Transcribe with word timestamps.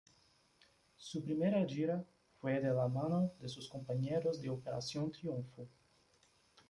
Su 0.97 1.23
primera 1.23 1.63
gira 1.63 2.03
fue 2.39 2.59
de 2.59 2.73
la 2.73 2.87
mano 2.87 3.33
de 3.39 3.47
sus 3.47 3.69
compañeros 3.69 4.41
de 4.41 4.49
"Operación 4.49 5.11
Triunfo". 5.11 5.67